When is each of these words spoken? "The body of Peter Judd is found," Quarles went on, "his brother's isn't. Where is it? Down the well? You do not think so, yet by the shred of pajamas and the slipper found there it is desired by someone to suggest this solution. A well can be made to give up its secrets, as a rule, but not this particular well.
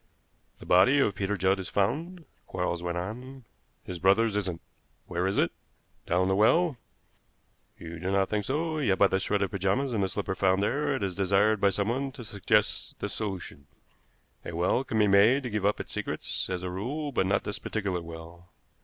"The 0.57 0.65
body 0.65 0.97
of 0.97 1.13
Peter 1.13 1.37
Judd 1.37 1.59
is 1.59 1.69
found," 1.69 2.25
Quarles 2.47 2.81
went 2.81 2.97
on, 2.97 3.45
"his 3.83 3.99
brother's 3.99 4.35
isn't. 4.35 4.59
Where 5.05 5.27
is 5.27 5.37
it? 5.37 5.51
Down 6.07 6.27
the 6.27 6.33
well? 6.35 6.77
You 7.77 7.99
do 7.99 8.09
not 8.09 8.27
think 8.27 8.45
so, 8.45 8.79
yet 8.79 8.97
by 8.97 9.05
the 9.05 9.19
shred 9.19 9.43
of 9.43 9.51
pajamas 9.51 9.93
and 9.93 10.03
the 10.03 10.09
slipper 10.09 10.33
found 10.33 10.63
there 10.63 10.95
it 10.95 11.03
is 11.03 11.13
desired 11.13 11.61
by 11.61 11.69
someone 11.69 12.11
to 12.13 12.23
suggest 12.25 12.97
this 12.97 13.13
solution. 13.13 13.67
A 14.43 14.53
well 14.55 14.83
can 14.83 14.97
be 14.97 15.05
made 15.05 15.43
to 15.43 15.51
give 15.51 15.67
up 15.67 15.79
its 15.79 15.91
secrets, 15.91 16.49
as 16.49 16.63
a 16.63 16.71
rule, 16.71 17.11
but 17.11 17.27
not 17.27 17.43
this 17.43 17.59
particular 17.59 18.01
well. 18.01 18.49